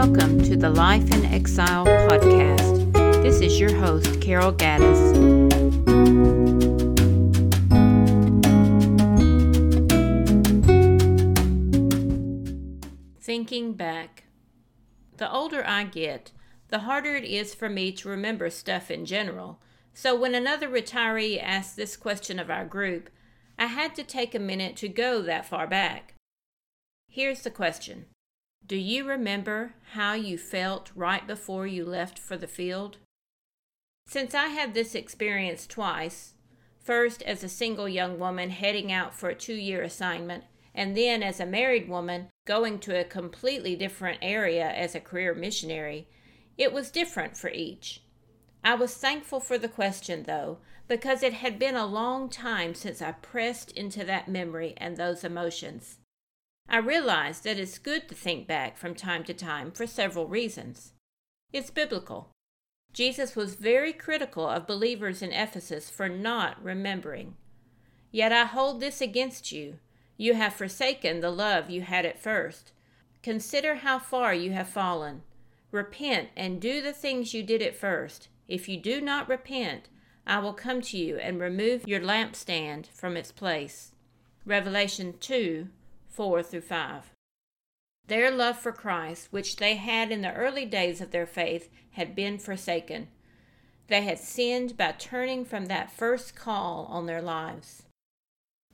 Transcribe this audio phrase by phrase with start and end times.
[0.00, 3.22] Life in Exile podcast.
[3.22, 4.96] This is your host, Carol Gaddis.
[13.20, 14.24] Thinking back.
[15.18, 16.32] The older I get,
[16.68, 19.60] the harder it is for me to remember stuff in general.
[19.92, 23.10] So when another retiree asked this question of our group,
[23.58, 26.14] I had to take a minute to go that far back.
[27.06, 28.06] Here's the question
[28.66, 32.98] Do you remember how you felt right before you left for the field?
[34.06, 36.34] Since I had this experience twice,
[36.78, 41.22] first as a single young woman heading out for a two year assignment, and then
[41.22, 46.08] as a married woman going to a completely different area as a career missionary,
[46.58, 48.02] it was different for each.
[48.64, 53.00] I was thankful for the question, though, because it had been a long time since
[53.00, 55.99] I pressed into that memory and those emotions.
[56.72, 60.92] I realize that it's good to think back from time to time for several reasons.
[61.52, 62.30] It's biblical.
[62.92, 67.34] Jesus was very critical of believers in Ephesus for not remembering.
[68.12, 69.78] Yet I hold this against you.
[70.16, 72.70] You have forsaken the love you had at first.
[73.20, 75.22] Consider how far you have fallen.
[75.72, 78.28] Repent and do the things you did at first.
[78.46, 79.88] If you do not repent,
[80.24, 83.90] I will come to you and remove your lampstand from its place.
[84.46, 85.68] Revelation 2
[86.10, 87.10] 4 through 5.
[88.06, 92.16] Their love for Christ, which they had in the early days of their faith, had
[92.16, 93.08] been forsaken.
[93.86, 97.84] They had sinned by turning from that first call on their lives.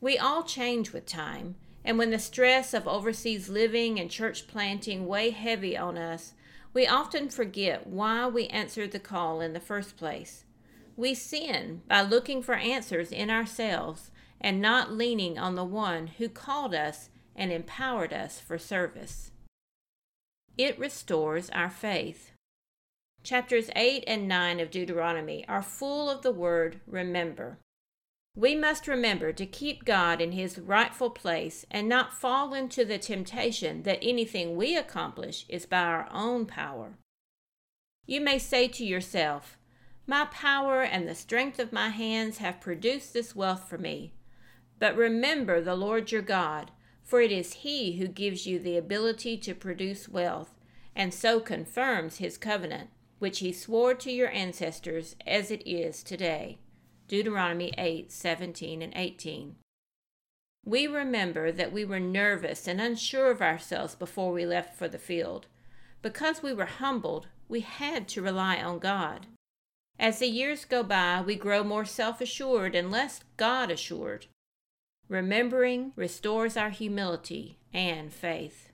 [0.01, 5.07] We all change with time, and when the stress of overseas living and church planting
[5.07, 6.33] weigh heavy on us,
[6.73, 10.45] we often forget why we answered the call in the first place.
[10.97, 16.29] We sin by looking for answers in ourselves and not leaning on the one who
[16.29, 19.30] called us and empowered us for service.
[20.58, 22.33] It restores our faith.
[23.23, 27.58] Chapters 8 and 9 of Deuteronomy are full of the word remember.
[28.36, 32.98] We must remember to keep God in his rightful place and not fall into the
[32.98, 36.98] temptation that anything we accomplish is by our own power.
[38.05, 39.58] You may say to yourself,
[40.07, 44.13] My power and the strength of my hands have produced this wealth for me.
[44.79, 46.70] But remember the Lord your God,
[47.06, 50.50] for it is he who gives you the ability to produce wealth,
[50.94, 52.90] and so confirms his covenant,
[53.20, 56.58] which he swore to your ancestors as it is today.
[57.06, 59.55] Deuteronomy 8 17 and 18.
[60.64, 64.98] We remember that we were nervous and unsure of ourselves before we left for the
[64.98, 65.46] field.
[66.02, 69.27] Because we were humbled, we had to rely on God.
[69.96, 74.27] As the years go by, we grow more self assured and less God assured.
[75.08, 78.72] Remembering restores our humility and faith.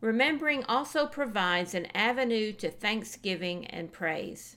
[0.00, 4.56] Remembering also provides an avenue to thanksgiving and praise.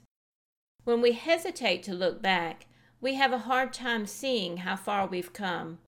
[0.83, 2.67] When we hesitate to look back,
[3.01, 5.79] we have a hard time seeing how far we've come.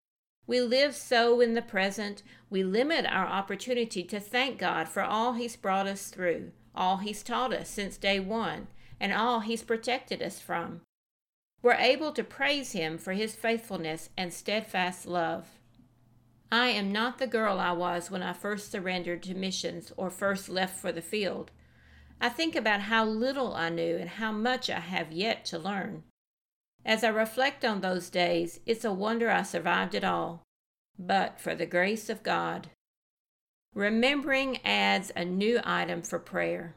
[0.48, 5.34] We live so in the present, we limit our opportunity to thank God for all
[5.34, 8.68] He's brought us through, all He's taught us since day one,
[9.00, 10.82] and all He's protected us from.
[11.66, 15.48] We're able to praise Him for His faithfulness and steadfast love.
[16.52, 20.48] I am not the girl I was when I first surrendered to missions or first
[20.48, 21.50] left for the field.
[22.22, 26.04] I think about how little I knew and how much I have yet to learn.
[26.86, 30.44] As I reflect on those days, it's a wonder I survived it all,
[31.00, 32.70] but for the grace of God.
[33.74, 36.76] Remembering adds a new item for prayer.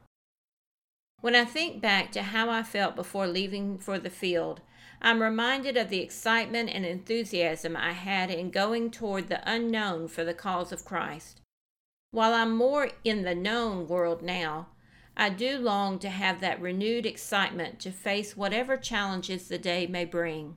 [1.20, 4.62] When I think back to how I felt before leaving for the field,
[5.00, 10.24] I'm reminded of the excitement and enthusiasm I had in going toward the unknown for
[10.24, 11.40] the cause of Christ.
[12.10, 14.68] While I'm more in the known world now,
[15.16, 20.04] I do long to have that renewed excitement to face whatever challenges the day may
[20.04, 20.56] bring.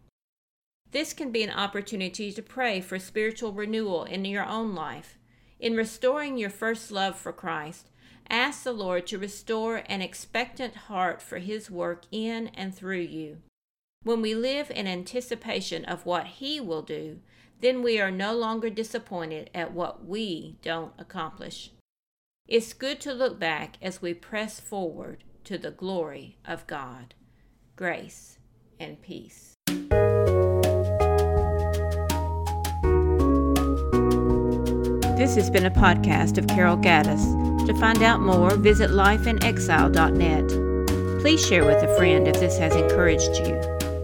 [0.92, 5.18] This can be an opportunity to pray for spiritual renewal in your own life.
[5.60, 7.90] In restoring your first love for Christ,
[8.30, 13.38] ask the Lord to restore an expectant heart for His work in and through you.
[14.03, 17.19] When we live in anticipation of what He will do,
[17.59, 21.69] then we are no longer disappointed at what we don't accomplish.
[22.48, 27.13] It's good to look back as we press forward to the glory of God.
[27.75, 28.39] Grace
[28.80, 29.53] and peace.
[35.15, 37.68] This has been a podcast of Carol Gaddis.
[37.68, 41.21] To find out more, visit lifeinexile.net.
[41.21, 43.62] Please share with a friend if this has encouraged you.